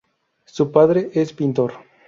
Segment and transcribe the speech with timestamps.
[0.45, 1.73] Su padre es pintor.